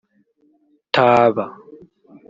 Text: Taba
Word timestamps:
Taba 0.93 1.45